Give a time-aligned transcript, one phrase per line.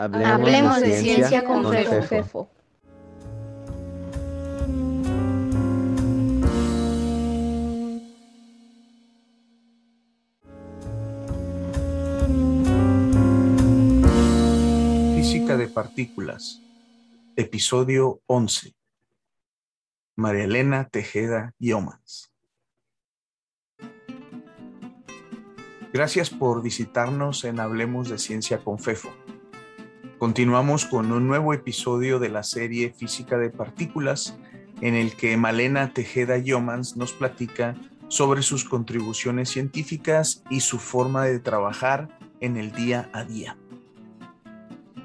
[0.00, 2.48] Hablemos, de, ciencia, con, Fefo.
[15.16, 16.62] Física de partículas,
[17.36, 18.72] episodio 11.
[20.16, 22.32] María Elena Tejeda Yomans.
[25.92, 29.10] Gracias por visitarnos en Hablemos de Ciencia con Fefo.
[30.20, 34.36] Continuamos con un nuevo episodio de la serie Física de Partículas,
[34.82, 37.74] en el que Malena Tejeda Yomans nos platica
[38.08, 43.56] sobre sus contribuciones científicas y su forma de trabajar en el día a día.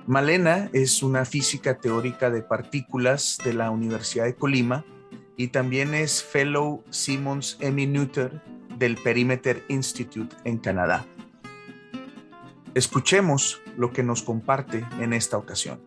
[0.06, 4.84] Malena es una física teórica de partículas de la Universidad de Colima
[5.38, 8.42] y también es Fellow Simmons Emmy Noether
[8.78, 11.06] del Perimeter Institute en Canadá.
[12.74, 15.80] Escuchemos lo que nos comparte en esta ocasión.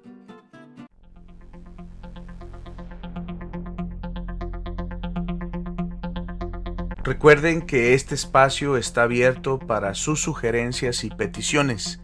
[7.09, 12.01] Recuerden que este espacio está abierto para sus sugerencias y peticiones.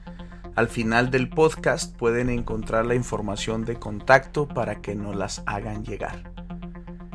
[0.57, 5.85] Al final del podcast pueden encontrar la información de contacto para que nos las hagan
[5.85, 6.33] llegar.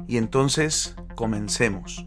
[0.07, 2.05] Y entonces, comencemos.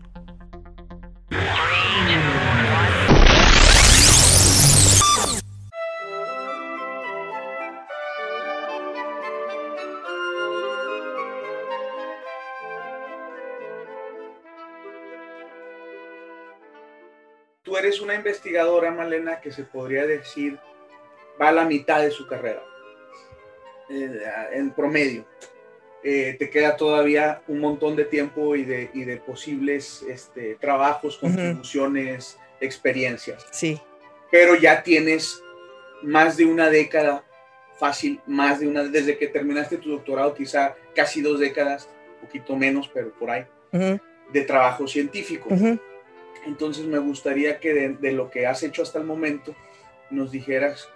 [17.72, 20.58] Tú eres una investigadora, Malena, que se podría decir
[21.40, 22.62] va a la mitad de su carrera,
[23.88, 24.20] eh,
[24.52, 25.24] en promedio.
[26.04, 31.16] Eh, te queda todavía un montón de tiempo y de, y de posibles este, trabajos,
[31.16, 33.46] contribuciones, experiencias.
[33.52, 33.80] Sí.
[34.30, 35.42] Pero ya tienes
[36.02, 37.24] más de una década,
[37.78, 41.88] fácil, más de una, desde que terminaste tu doctorado, quizá casi dos décadas,
[42.20, 43.46] un poquito menos, pero por ahí,
[44.30, 45.48] de trabajo científico.
[46.44, 49.54] Entonces me gustaría que de, lo que has hecho hasta el momento
[50.10, 50.88] nos dijeras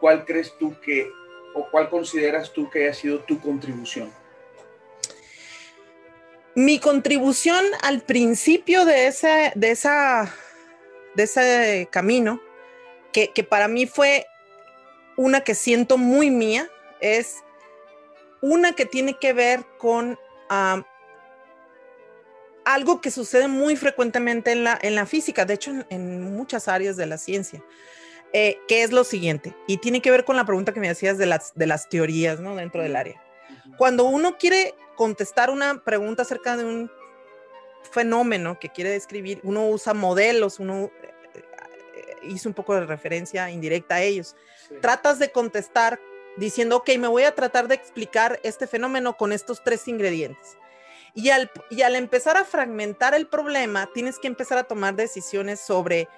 [0.00, 1.08] cuál crees tú que
[1.54, 4.12] o cuál consideras tú que haya sido tu contribución.
[6.54, 10.32] Mi contribución al principio de ese, de esa,
[11.14, 12.40] de ese camino,
[13.12, 14.26] que, para mí fue
[15.16, 16.68] una que siento muy mía,
[17.00, 17.44] es
[18.40, 20.18] una que tiene que ver con
[22.64, 26.96] algo que sucede muy frecuentemente en la, en la física, de hecho en, muchas áreas
[26.96, 27.62] de la ciencia,
[28.32, 31.18] eh, que es lo siguiente, y tiene que ver con la pregunta que me hacías
[31.18, 32.56] de las, de las teorías ¿no?
[32.56, 33.22] dentro del área.
[33.76, 36.90] Cuando uno quiere contestar una pregunta acerca de un
[37.90, 43.50] fenómeno que quiere describir, uno usa modelos, uno eh, eh, hizo un poco de referencia
[43.50, 44.36] indirecta a ellos.
[44.80, 46.00] Tratas de contestar
[46.36, 50.56] diciendo, ok, me voy a tratar de explicar este fenómeno con estos tres ingredientes.
[51.14, 55.60] Y al, y al empezar a fragmentar el problema, tienes que empezar a tomar decisiones
[55.60, 56.08] sobre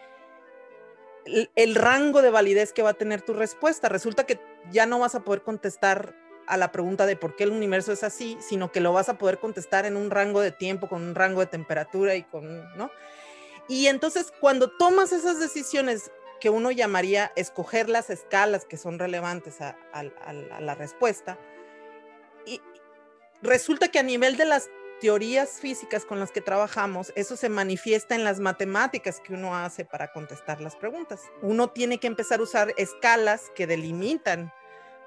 [1.54, 3.88] el, rango de validez que va a tener tu respuesta.
[3.88, 4.40] Resulta que
[4.70, 6.14] ya no vas a poder contestar
[6.46, 9.18] a la pregunta de por qué el universo es así, sino que lo vas a
[9.18, 12.90] poder contestar en un rango de tiempo, con un rango de temperatura y con, ¿no?
[13.68, 19.60] Y entonces cuando tomas esas decisiones que uno llamaría escoger las escalas que son relevantes
[19.60, 21.36] a, a la respuesta,
[22.44, 22.60] y
[23.42, 24.70] resulta que a nivel de las
[25.00, 29.84] teorías físicas con las que trabajamos, eso se manifiesta en las matemáticas que uno hace
[29.84, 31.20] para contestar las preguntas.
[31.42, 34.52] Uno tiene que empezar a usar escalas que delimitan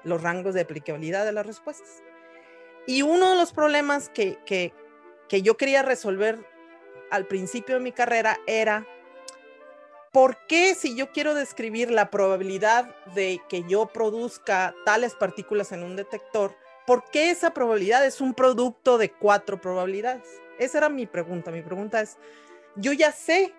[0.04, 2.02] los rangos de aplicabilidad de las respuestas.
[2.86, 4.72] Y uno de los problemas que, que,
[5.42, 6.44] yo quería resolver
[7.10, 8.86] al principio de mi carrera era,
[10.12, 15.82] ¿por qué si yo quiero describir la probabilidad de que yo produzca tales partículas en
[15.82, 16.69] un detector, ¿por
[17.10, 20.26] qué esa probabilidad es un producto de cuatro probabilidades?
[20.58, 21.50] Esa era mi pregunta.
[21.50, 22.18] Mi pregunta es,
[22.76, 23.52] yo ya sé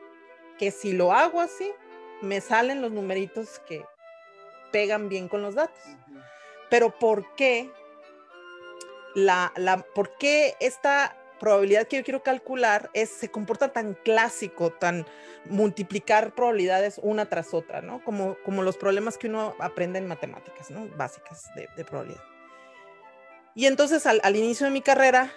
[0.57, 1.71] que si lo hago así,
[2.21, 3.85] me salen los numeritos que
[4.71, 5.81] pegan bien con los datos.
[6.69, 7.71] Pero ¿por qué
[9.15, 14.71] la, la, por qué esta probabilidad que yo quiero calcular es, se comporta tan clásico,
[14.71, 15.07] tan
[15.45, 18.03] multiplicar probabilidades una tras otra, ¿no?
[18.03, 20.87] Como, como los problemas que uno aprende en matemáticas, ¿no?
[20.95, 22.21] Básicas de, de probabilidad.
[23.55, 25.31] Y entonces al, inicio de mi carrera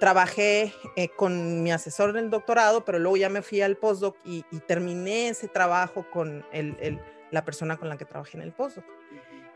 [0.00, 4.16] trabajé eh, con mi asesor en el doctorado, pero luego ya me fui al postdoc
[4.24, 6.44] y, terminé ese trabajo con
[7.30, 8.84] la persona con la que trabajé en el postdoc.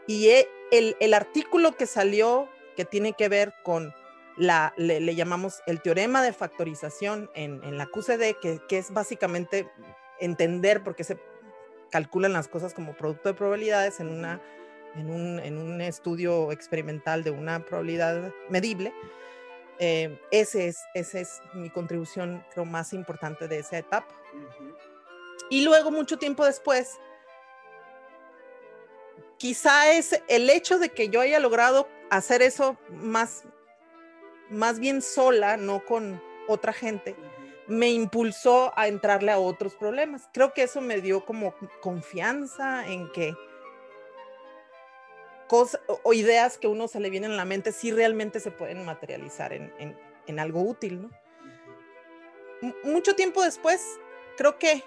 [0.07, 0.31] Y
[0.71, 3.95] el, artículo que salió, que tiene que ver con
[4.37, 9.69] la, le, llamamos el teorema de factorización en, la QCD, que, que, es básicamente
[10.19, 11.19] entender por qué se
[11.91, 14.41] calculan las cosas como producto de probabilidades en una
[14.97, 18.93] en un, en un estudio experimental de una probabilidad medible.
[19.79, 24.15] Eh, ese es, esa es mi contribución, creo, más importante de esa etapa.
[25.51, 26.99] Y luego, mucho tiempo después,
[29.39, 33.45] quizá es el hecho de que yo haya logrado hacer eso más,
[34.51, 37.17] más bien sola, no con otra gente,
[37.67, 40.29] me impulsó a entrarle a otros problemas.
[40.33, 43.35] Creo que eso me dio como confianza en que
[45.53, 49.53] o ideas que uno se le vienen a la mente sí realmente se pueden materializar
[49.53, 49.73] en,
[50.27, 51.11] en, algo útil, ¿no?
[52.85, 53.85] mucho tiempo después,
[54.37, 54.83] creo que eh,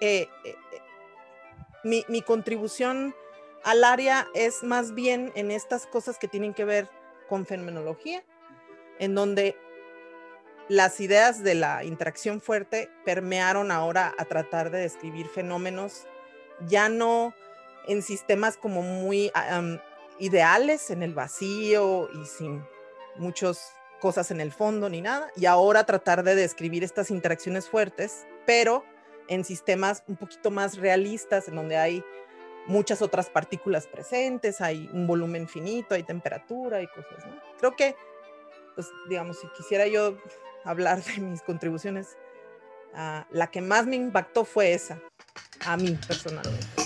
[0.00, 0.56] eh, eh,
[1.82, 3.14] mi, mi, contribución
[3.64, 6.88] al área es más bien en estas cosas que tienen que ver
[7.28, 8.24] con fenomenología,
[8.98, 9.58] en donde
[10.68, 16.06] las ideas de la interacción fuerte permearon ahora a tratar de describir fenómenos
[16.66, 17.34] ya no
[17.86, 19.30] en sistemas como muy
[20.18, 22.64] ideales, en el vacío y sin
[23.16, 28.26] muchas cosas en el fondo ni nada, y ahora tratar de describir estas interacciones fuertes,
[28.46, 28.84] pero
[29.28, 32.04] en sistemas un poquito más realistas, en donde hay
[32.66, 37.40] muchas otras partículas presentes, hay un volumen finito, hay temperatura y cosas, ¿no?
[37.58, 37.96] Creo que,
[38.74, 40.18] pues, digamos, si quisiera yo
[40.64, 42.16] hablar de mis contribuciones,
[42.94, 45.00] ah, la que más me impactó fue esa,
[45.64, 46.83] a mí personalmente.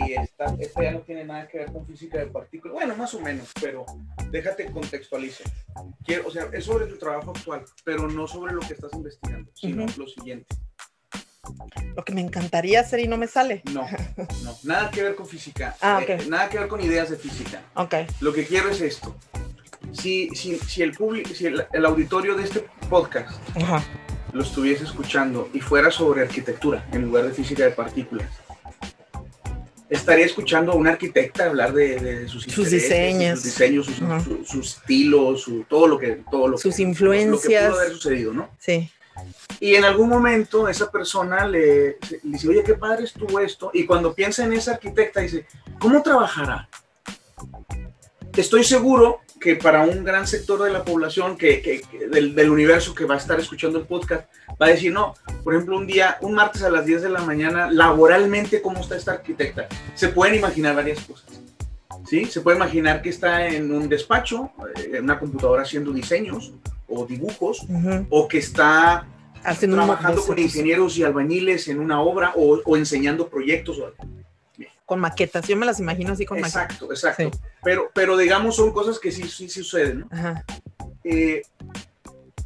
[0.00, 3.50] Esta ya no tiene nada que ver con física de partículas, bueno, más o menos,
[3.60, 3.84] pero
[4.30, 5.46] déjate contextualizar.
[6.04, 9.50] Quiero, o sea, es sobre tu trabajo actual, pero no sobre lo que estás investigando,
[9.54, 10.46] sino lo siguiente.
[11.96, 13.62] Lo que me encantaría hacer y no me sale.
[13.72, 13.86] No,
[14.44, 15.76] no, nada que ver con física.
[15.80, 16.20] Ah, okay.
[16.20, 17.62] Eh, nada que ver con ideas de física.
[17.74, 17.94] Ok.
[18.20, 19.16] Lo que quiero es esto.
[19.92, 23.40] Si, si, si el, público, si el, auditorio de este podcast
[24.32, 28.30] lo estuviese escuchando y fuera sobre arquitectura en lugar de física de partículas,
[29.92, 33.86] estaría escuchando a un arquitecta hablar de, sus, diseños, sus diseños,
[34.46, 38.32] su, estilo, su, todo lo que, todo lo sus influencias, lo que pudo haber sucedido,
[38.32, 38.50] ¿no?
[38.58, 38.90] Sí.
[39.60, 43.70] Y en algún momento esa persona le, le, dice, oye, qué padre estuvo esto.
[43.74, 45.46] Y cuando piensa en esa arquitecta, dice,
[45.78, 46.68] ¿cómo trabajará?
[48.34, 53.04] Estoy seguro que para un gran sector de la población, que, del, del, universo que
[53.04, 56.34] va a estar escuchando el podcast, va a decir, no, por ejemplo, un día, un
[56.34, 59.66] martes a las 10 de la mañana, laboralmente, ¿cómo está esta arquitecta?
[59.94, 61.28] Se pueden imaginar varias cosas.
[62.08, 62.24] ¿Sí?
[62.26, 66.52] Se puede imaginar que está en un despacho, eh, en una computadora haciendo diseños
[66.88, 67.66] o dibujos,
[68.10, 69.06] o que está
[69.44, 73.76] Haciendo trabajando con ingenieros y albañiles en una obra o, o enseñando proyectos.
[73.78, 73.92] O,
[74.86, 75.48] con maquetas.
[75.48, 77.04] Yo me las imagino así con exacto, maquetas.
[77.04, 77.51] Exacto, exacto.
[77.62, 80.08] Pero, pero digamos, son cosas que sí, sí, sí suceden, ¿no?
[80.10, 80.44] Ajá.
[81.04, 81.42] Eh,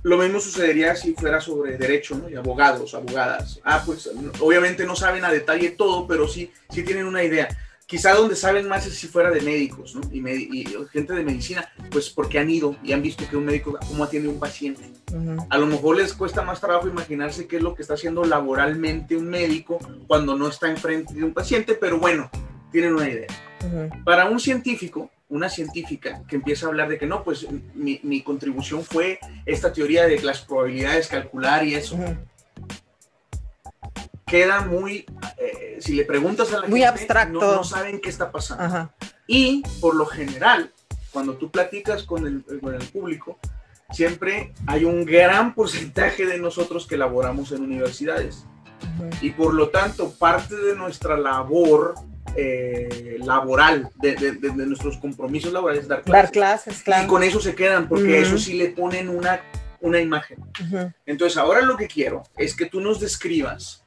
[0.07, 2.31] lo mismo sucedería si fuera sobre derecho, ¿no?
[2.31, 3.61] Y abogados, abogadas.
[3.65, 4.09] Ah, pues
[4.39, 7.49] obviamente no saben a detalle todo, pero sí, sí tienen una idea.
[7.87, 10.03] Quizá donde saben más es si fuera de médicos, ¿no?
[10.13, 10.21] Y,
[10.61, 14.05] y gente de medicina, pues porque han ido y han visto que un médico, cómo
[14.05, 14.93] atiende a un paciente.
[15.51, 19.17] A lo mejor les cuesta más trabajo imaginarse qué es lo que está haciendo laboralmente
[19.17, 22.31] un médico cuando no está enfrente de un paciente, pero bueno,
[22.77, 23.27] tienen una idea.
[24.05, 28.21] Para un científico, una científica que empieza a hablar de que no, pues mi, mi
[28.21, 31.99] contribución fue esta teoría de las probabilidades calcular y eso
[34.27, 35.07] queda muy,
[35.39, 37.41] eh, si le preguntas a la muy gente, abstracto.
[37.41, 38.93] No, saben qué está pasando.
[39.27, 40.71] Y por lo general,
[41.13, 43.39] cuando tú platicas con el, con el público,
[43.91, 48.45] siempre hay un gran porcentaje de nosotros que laboramos en universidades.
[49.23, 51.95] Y por lo tanto, parte de nuestra labor
[52.37, 56.23] eh, laboral, de, de, nuestros compromisos laborales, es dar clases.
[56.23, 57.05] Dar clases, claro.
[57.05, 59.41] Y con eso se quedan, porque eso sí le ponen una,
[59.81, 60.39] una imagen.
[61.05, 63.85] Entonces, ahora lo que quiero es que tú nos describas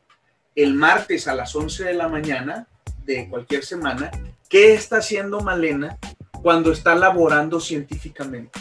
[0.56, 2.68] el martes a las 11 de la mañana
[3.06, 4.12] de cualquier semana,
[4.50, 5.98] ¿qué está haciendo Malena
[6.42, 8.60] cuando está laborando científicamente?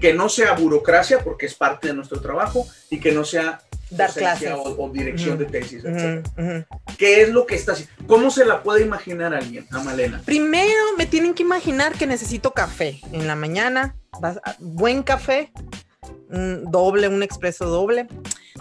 [0.00, 3.60] Que no sea burocracia, porque es parte de nuestro trabajo, y que no sea
[3.96, 6.26] dar clases o, dirección de tesis, etc.
[6.98, 7.94] ¿Qué es lo que está haciendo?
[8.06, 10.22] ¿Cómo se la puede imaginar alguien, a Malena?
[10.24, 13.96] Primero me tienen que imaginar que necesito café en la mañana,
[14.58, 15.52] buen café,
[16.28, 18.06] doble, un expreso doble.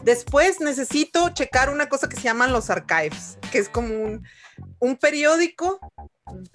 [0.04, 4.20] Después necesito checar una cosa que se llaman los archives, que es como
[4.80, 5.80] un, periódico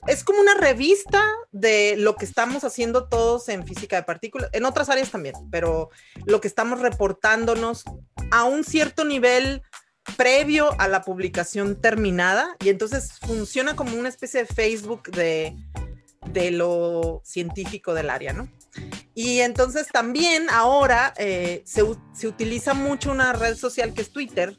[0.06, 1.22] es como una revista
[1.52, 5.90] de lo que estamos haciendo todos en física de partículas, en otras áreas también, pero
[6.26, 7.84] lo que estamos reportándonos
[8.30, 9.62] a un cierto nivel
[10.16, 15.54] previo a la publicación terminada y entonces funciona como una especie de Facebook de,
[16.32, 18.48] de lo científico del área, ¿no?
[19.14, 21.82] Y entonces también ahora eh, se,
[22.14, 24.56] se, utiliza mucho una red social que es Twitter,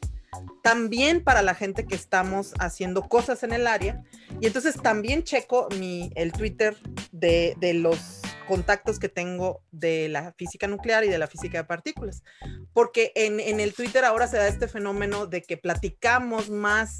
[0.62, 4.02] también para la gente que estamos haciendo cosas en el área.
[4.40, 6.76] Y entonces también checo mi, el Twitter
[7.12, 11.64] de, de los contactos que tengo de la física nuclear y de la física de
[11.64, 12.24] partículas.
[12.72, 16.98] Porque en, en el Twitter ahora se da este fenómeno de que platicamos más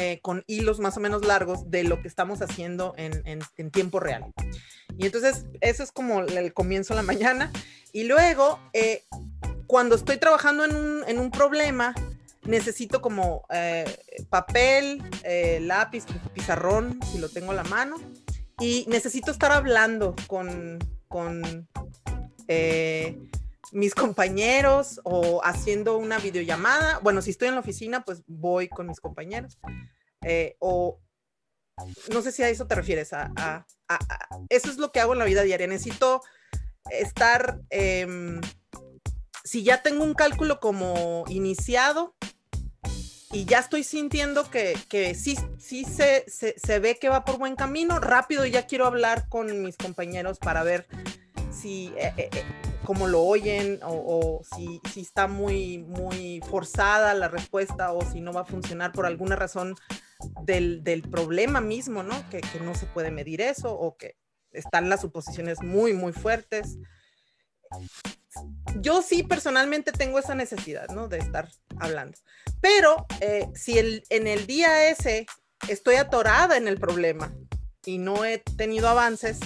[0.00, 4.00] eh, con hilos más o menos largos de lo que estamos haciendo en, en, tiempo
[4.00, 4.32] real.
[4.96, 7.52] Y entonces eso es como el comienzo de la mañana.
[7.92, 9.04] Y luego, eh,
[9.66, 11.94] cuando estoy trabajando en un, en un problema,
[12.42, 13.84] necesito como eh,
[14.30, 15.02] papel,
[15.60, 17.96] lápiz, pizarrón, si lo tengo a la mano.
[18.60, 21.68] Y necesito estar hablando con, con
[23.72, 26.98] mis compañeros o haciendo una videollamada.
[26.98, 29.58] Bueno, si estoy en la oficina, pues voy con mis compañeros.
[30.22, 31.00] Eh, o
[32.12, 33.66] no sé si a eso te refieres, a,
[34.50, 35.66] eso es lo que hago en la vida diaria.
[35.66, 36.22] Necesito
[36.90, 38.40] estar, em,
[39.42, 42.14] si ya tengo un cálculo como iniciado
[43.32, 47.56] y ya estoy sintiendo que, que sí, sí se, se, ve que va por buen
[47.56, 50.86] camino, rápido ya quiero hablar con mis compañeros para ver
[51.50, 51.92] si...
[51.96, 52.30] Eh, eh,
[52.84, 58.32] cómo lo oyen o, si, si, está muy, muy forzada la respuesta o si no
[58.32, 59.76] va a funcionar por alguna razón
[60.42, 62.28] del, del problema mismo, ¿no?
[62.28, 64.16] Que, que, no se puede medir eso o que
[64.50, 66.76] están las suposiciones muy, muy fuertes.
[68.80, 71.08] Yo sí personalmente tengo esa necesidad, ¿no?
[71.08, 71.48] De estar
[71.78, 72.18] hablando.
[72.60, 75.26] Pero eh, si el, en el día ese
[75.68, 77.32] estoy atorada en el problema
[77.84, 79.38] y no he tenido avances,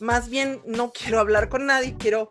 [0.00, 2.30] más bien no quiero hablar con nadie, quiero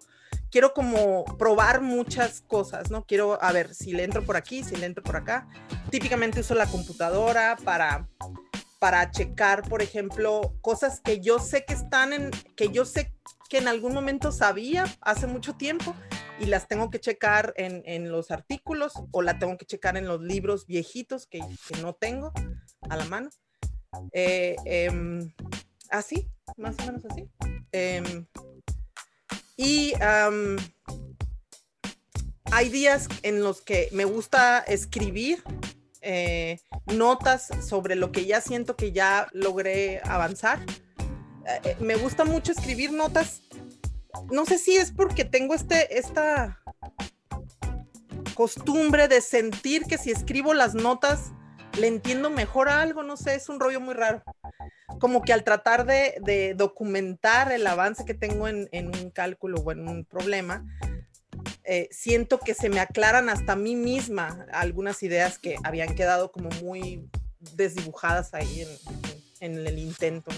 [0.51, 3.05] quiero como probar muchas cosas, ¿no?
[3.05, 5.47] Quiero, a ver, si le entro por aquí, si le entro por acá.
[5.89, 8.07] Típicamente uso la computadora para,
[8.79, 13.13] para checar, por ejemplo, cosas que yo sé que están en, que yo sé
[13.47, 15.95] que en algún momento sabía hace mucho tiempo
[16.39, 20.07] y las tengo que checar en, en los artículos o la tengo que checar en
[20.07, 22.31] los libros viejitos que, que no tengo
[22.89, 23.29] a la mano.
[24.11, 25.33] Eh, em,
[25.89, 26.27] así,
[26.57, 27.27] más o menos así.
[27.71, 28.25] Eh,
[29.55, 29.93] y
[32.51, 35.43] hay días en los que me gusta escribir
[36.01, 40.59] eh, notas sobre lo que ya siento que ya logré avanzar.
[41.47, 43.41] Eh, me gusta mucho escribir notas.
[44.31, 46.61] No sé si es porque tengo este, esta
[48.33, 51.31] costumbre de sentir que si escribo las notas
[51.79, 54.23] le entiendo mejor a algo, no sé, es un rollo muy raro
[54.99, 59.87] como que al tratar de, documentar el avance que tengo en, un cálculo o en
[59.87, 60.65] un problema,
[61.63, 66.31] eh, siento que se me aclaran hasta a mí misma algunas ideas que habían quedado
[66.31, 67.09] como muy
[67.55, 68.65] desdibujadas ahí
[69.39, 70.31] en, el intento.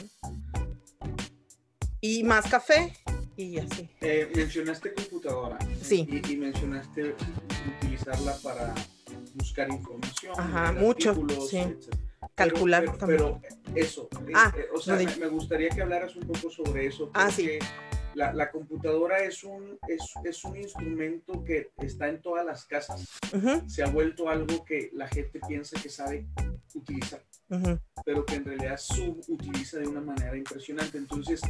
[2.01, 2.93] Y más café
[3.35, 3.89] y así.
[4.01, 5.57] Eh, mencionaste computadora.
[5.81, 6.07] Sí.
[6.27, 7.15] Y, mencionaste
[7.77, 8.73] utilizarla para
[9.35, 10.33] buscar información.
[10.37, 11.15] Ajá, mucho.
[11.49, 11.59] Sí
[12.35, 13.41] calcular pero, pero,
[13.75, 17.27] eso, eh, ah, eh, o sea, me, gustaría que hablaras un poco sobre eso, ah,
[17.27, 17.59] porque
[18.15, 23.05] la, la, computadora es un, es, es, un instrumento que está en todas las casas,
[23.67, 26.27] se ha vuelto algo que la gente piensa que sabe
[26.73, 27.21] utilizar,
[28.05, 30.97] pero que en realidad subutiliza de una manera impresionante.
[30.97, 31.41] Entonces,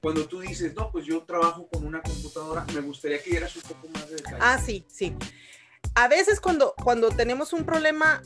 [0.00, 3.62] cuando tú dices, no, pues yo trabajo con una computadora, me gustaría que dieras un
[3.62, 4.38] poco más de detalle.
[4.40, 5.14] Ah, sí, sí.
[5.94, 8.22] A veces cuando, cuando tenemos un problema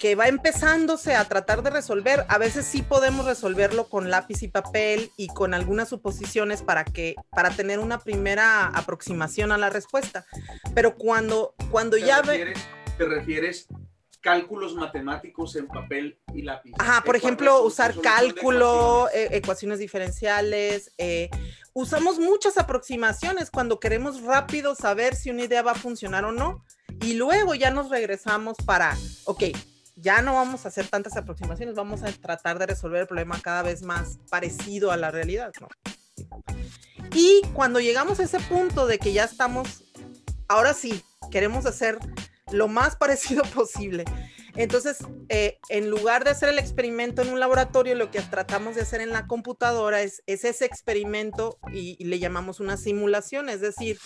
[0.00, 2.24] que, va empezándose a tratar de resolver.
[2.28, 7.14] A veces sí podemos resolverlo con lápiz y papel y con algunas suposiciones para que
[7.30, 10.24] para tener una primera aproximación a la respuesta.
[10.74, 12.54] Pero cuando cuando ya ve
[12.96, 13.66] te refieres
[14.20, 16.72] cálculos matemáticos en papel y lápiz.
[16.78, 20.92] Ajá, por ejemplo, usar cálculo, eh, ecuaciones diferenciales.
[20.98, 21.30] Eh,
[21.72, 26.64] usamos muchas aproximaciones cuando queremos rápido saber si una idea va a funcionar o no.
[27.02, 29.44] Y luego ya nos regresamos para, ok,
[29.96, 33.62] ya no vamos a hacer tantas aproximaciones, vamos a tratar de resolver el problema cada
[33.62, 35.68] vez más parecido a la realidad, ¿no?
[37.14, 39.84] Y cuando llegamos a ese punto de que ya estamos,
[40.48, 41.98] ahora sí, queremos hacer
[42.52, 44.04] lo más parecido posible.
[44.56, 48.82] Entonces, eh, en lugar de hacer el experimento en un laboratorio, lo que tratamos de
[48.82, 53.98] hacer en la computadora es, ese experimento y, le llamamos una simulación, es decir,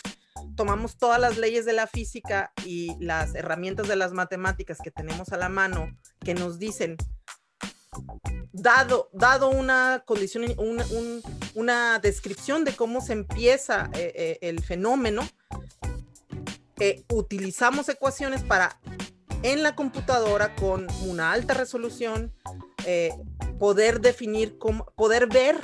[0.56, 5.30] tomamos todas las leyes de la física y las herramientas de las matemáticas que tenemos
[5.30, 6.96] a la mano que nos dicen
[8.52, 10.44] dado, dado una condición,
[11.54, 15.28] una, descripción de cómo se empieza eh, eh, el fenómeno,
[16.80, 18.78] eh, utilizamos ecuaciones para
[19.42, 22.32] en la computadora con una alta resolución
[23.58, 25.58] poder definir cómo, poder ver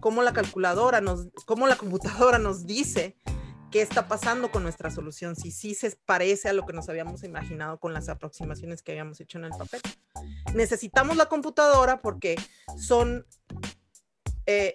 [0.00, 3.16] cómo la calculadora nos, cómo la computadora nos dice
[3.70, 7.22] qué está pasando con nuestra solución, si sí se parece a lo que nos habíamos
[7.22, 9.80] imaginado con las aproximaciones que habíamos hecho en el papel.
[10.54, 12.36] Necesitamos la computadora porque
[12.76, 13.26] son
[14.46, 14.74] eh,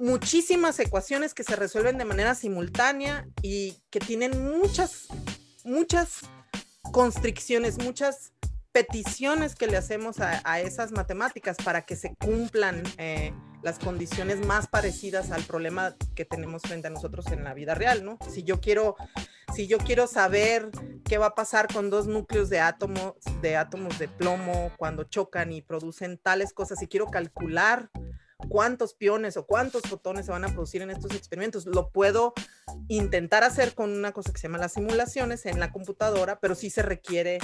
[0.00, 5.08] muchísimas ecuaciones que se resuelven de manera simultánea y que tienen muchas,
[5.64, 6.20] muchas
[6.92, 8.32] constricciones, muchas
[8.72, 14.66] peticiones que le hacemos a, esas matemáticas para que se cumplan eh, las condiciones más
[14.66, 18.18] parecidas al problema que tenemos frente a nosotros en la vida real, ¿no?
[18.30, 18.96] Si yo quiero,
[19.54, 20.70] si yo quiero saber
[21.04, 25.52] qué va a pasar con dos núcleos de átomos, de átomos de plomo cuando chocan
[25.52, 27.90] y producen tales cosas, si quiero calcular
[28.48, 31.66] cuántos piones o cuántos fotones se van a producir en estos experimentos.
[31.66, 32.34] Lo puedo
[32.88, 36.70] intentar hacer con una cosa que se llama las simulaciones en la computadora, pero sí
[36.70, 37.38] se requiere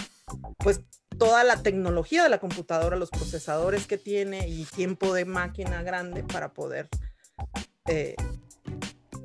[0.58, 0.80] pues
[1.18, 6.24] toda la tecnología de la computadora, los procesadores que tiene y tiempo de máquina grande
[6.24, 6.88] para poder
[7.86, 8.16] eh,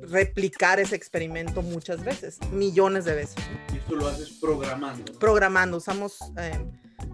[0.02, 3.36] replicar ese experimento muchas veces, millones de veces.
[3.72, 5.12] Y esto lo haces programando.
[5.18, 6.64] Programando, usamos eh,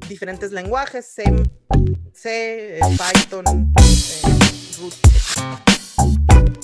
[0.09, 1.25] diferentes lenguajes, C,
[2.13, 3.73] C eh, Python,
[4.79, 6.64] Route.